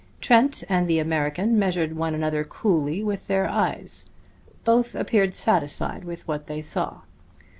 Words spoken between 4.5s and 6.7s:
Both appeared satisfied with what they